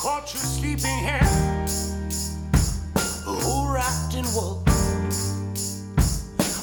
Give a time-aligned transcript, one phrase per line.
[0.00, 1.20] Caught you sleeping here,
[3.26, 4.64] oh, wrapped in wool.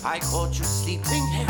[0.04, 1.47] I caught you sleeping here,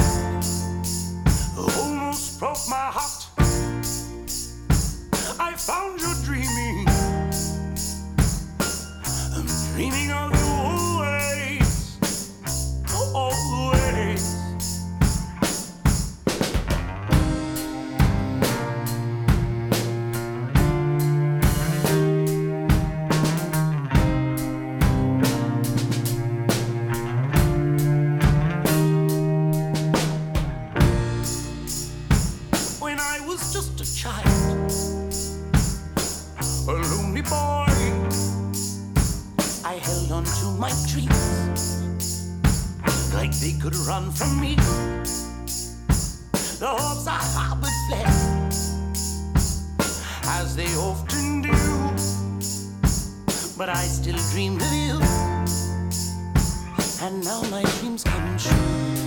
[32.88, 34.72] when I was just a child,
[36.70, 37.68] a lonely boy.
[39.66, 41.62] I held on to my dreams
[43.14, 44.56] like they could run from me.
[46.62, 48.08] The hopes I harbored fled,
[50.40, 51.58] as they often do.
[53.58, 54.98] But I still dreamed of you,
[57.06, 59.07] and now my dreams come true.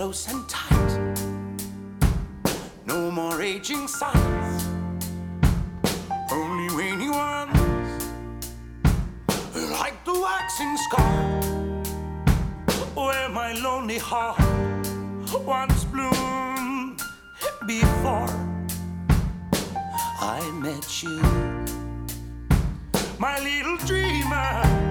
[0.00, 0.92] Close and tight.
[2.86, 4.66] No more aging signs,
[6.32, 8.02] only waning ones,
[9.78, 11.20] like the waxing scar
[12.94, 14.40] where my lonely heart
[15.44, 17.02] once bloomed
[17.66, 18.32] before
[20.34, 21.20] I met you,
[23.18, 24.89] my little dreamer.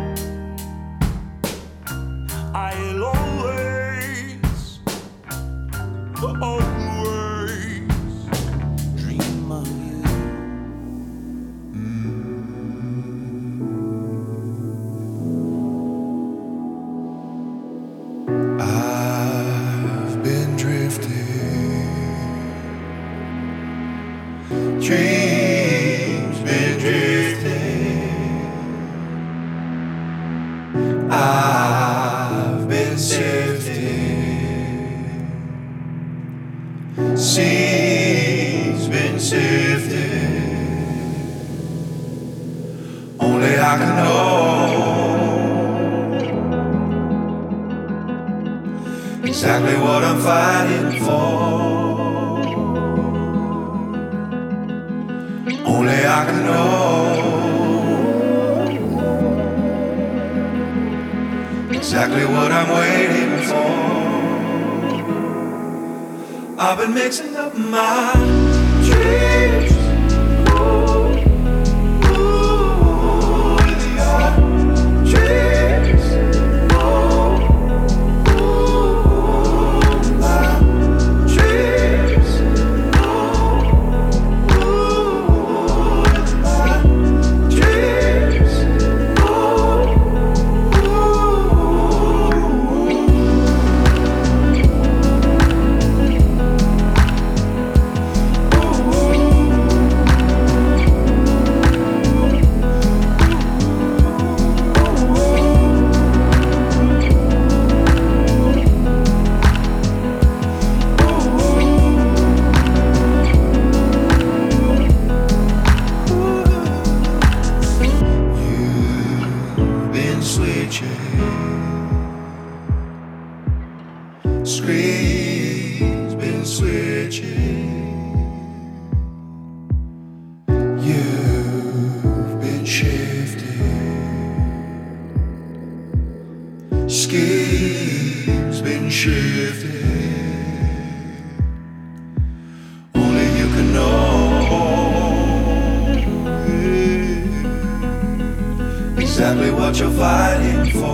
[149.19, 150.87] Exactly what you're fighting for.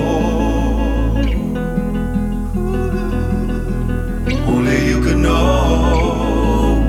[4.48, 6.82] Only you can know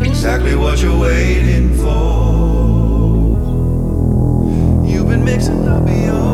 [0.00, 3.36] exactly what you're waiting for.
[4.88, 6.25] You've been mixing up your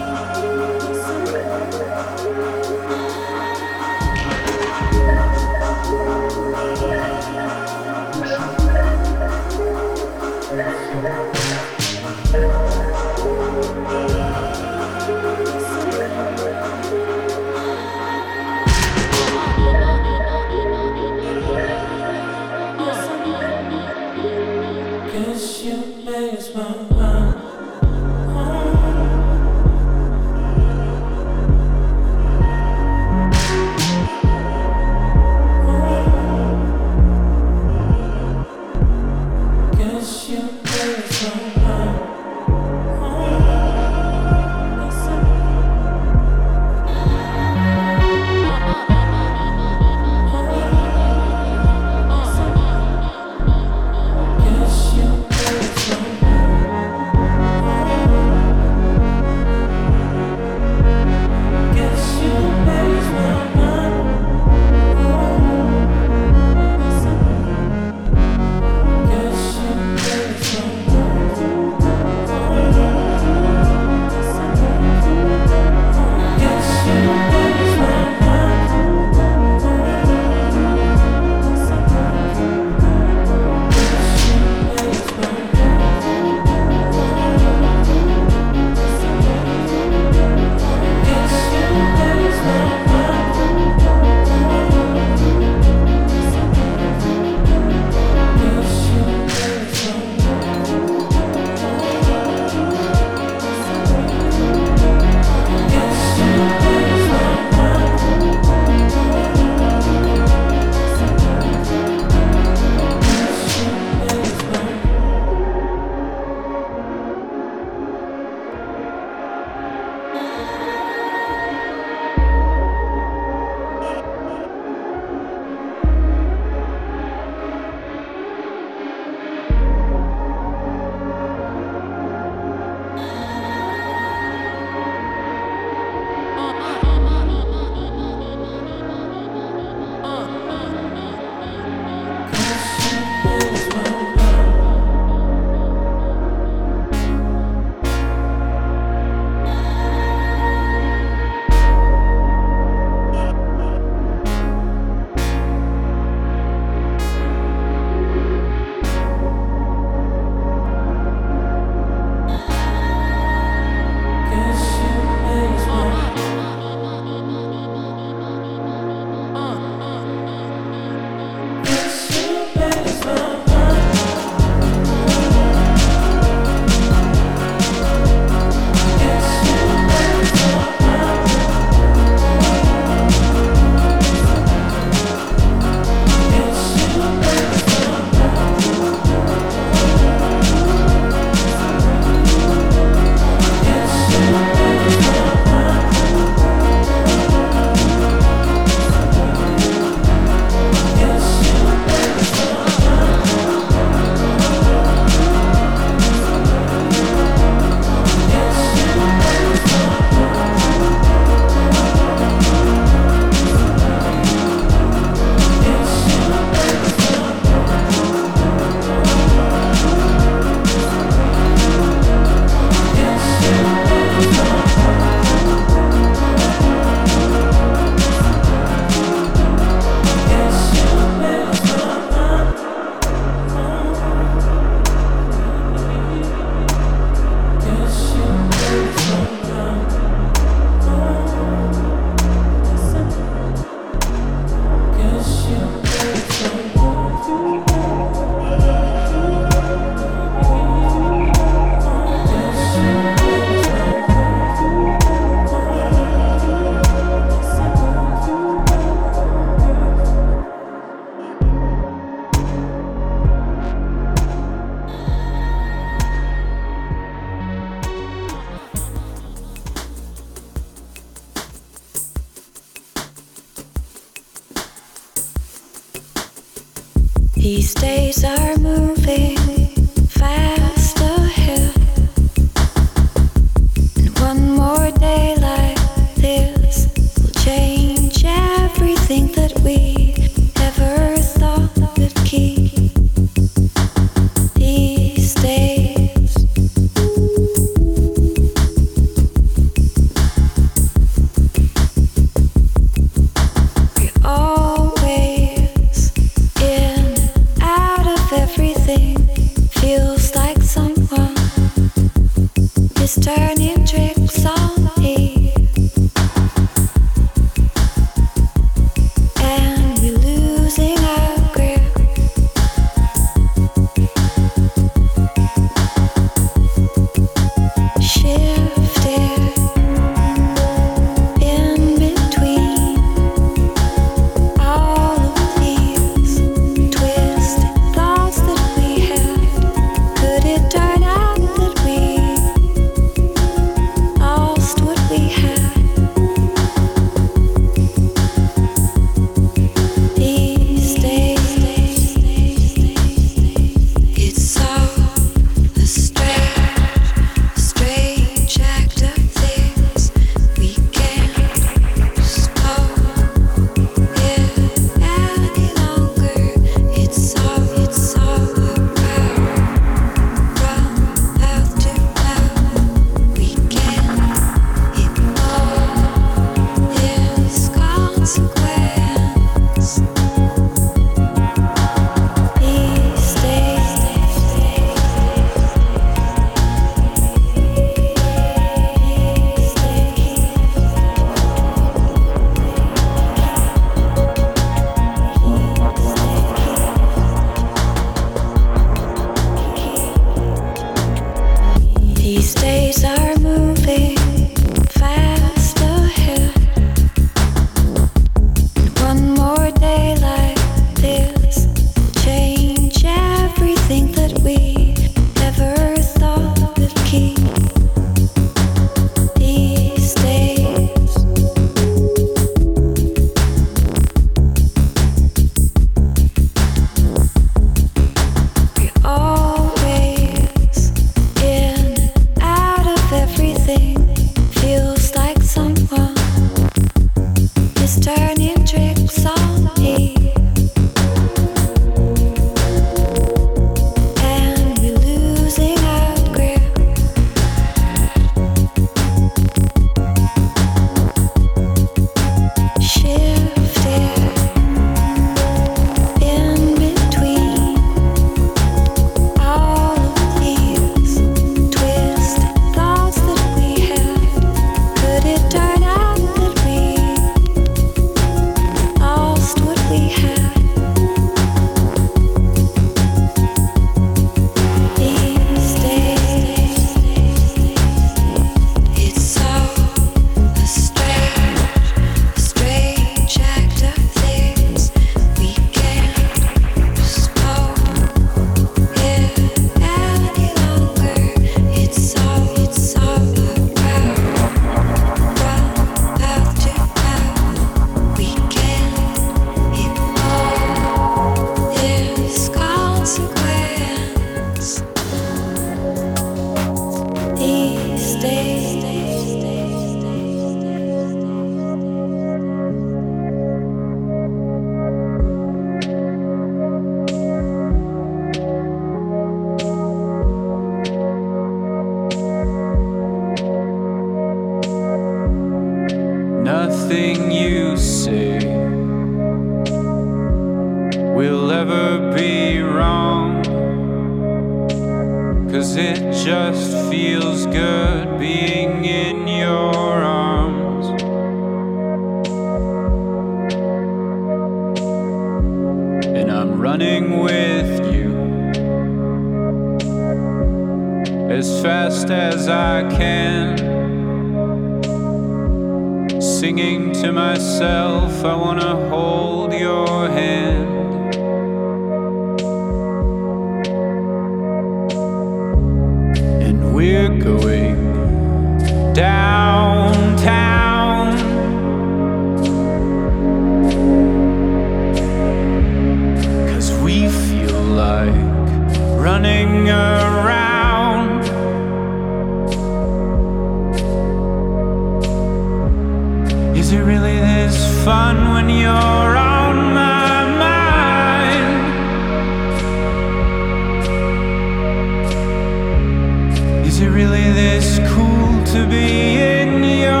[596.81, 600.00] Is it really this cool to be in your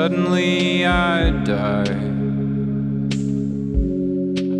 [0.00, 1.98] suddenly I die,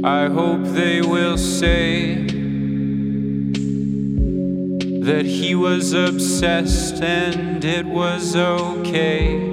[0.03, 2.25] I hope they will say
[5.09, 9.48] that he was obsessed and it was okay.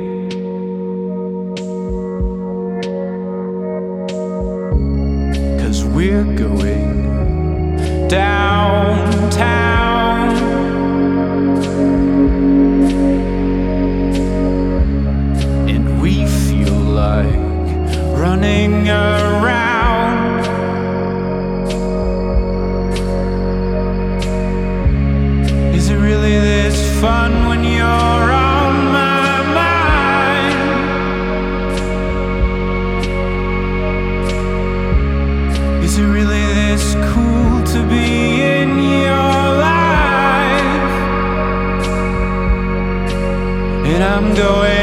[44.15, 44.74] I'm going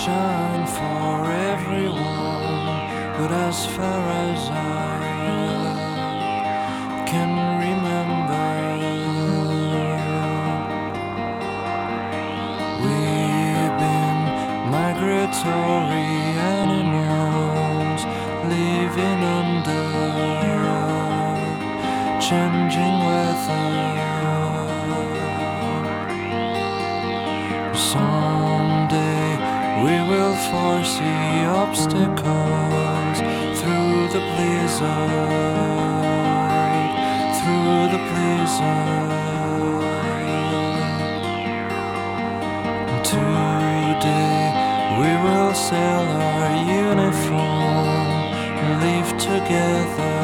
[0.00, 2.64] sunshine for everyone,
[3.18, 4.96] but as far as I
[7.06, 7.30] can
[7.64, 8.50] remember,
[12.82, 14.20] we've been
[14.76, 16.10] migratory
[16.60, 18.02] animals
[18.54, 19.84] living under
[22.20, 24.09] changing weather.
[30.50, 33.18] Foresee obstacles
[33.58, 34.90] through the blizzard,
[37.38, 39.20] through the blizzard.
[43.04, 44.42] Today
[45.00, 46.50] we will sell our
[46.84, 48.24] uniform,
[48.82, 50.16] live together,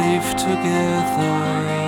[0.00, 1.83] live together.